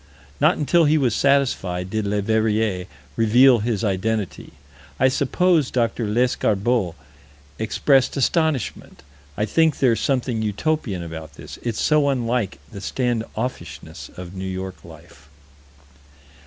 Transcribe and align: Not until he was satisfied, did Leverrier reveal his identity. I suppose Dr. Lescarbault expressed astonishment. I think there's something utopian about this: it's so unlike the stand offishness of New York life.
Not 0.39 0.57
until 0.57 0.85
he 0.85 0.97
was 0.97 1.13
satisfied, 1.13 1.91
did 1.91 2.07
Leverrier 2.07 2.87
reveal 3.15 3.59
his 3.59 3.83
identity. 3.83 4.53
I 4.99 5.09
suppose 5.09 5.69
Dr. 5.69 6.07
Lescarbault 6.07 6.95
expressed 7.59 8.17
astonishment. 8.17 9.03
I 9.37 9.45
think 9.45 9.77
there's 9.77 10.01
something 10.01 10.41
utopian 10.41 11.03
about 11.03 11.35
this: 11.35 11.59
it's 11.61 11.79
so 11.79 12.09
unlike 12.09 12.57
the 12.71 12.81
stand 12.81 13.25
offishness 13.35 14.09
of 14.17 14.33
New 14.33 14.43
York 14.49 14.83
life. 14.83 15.29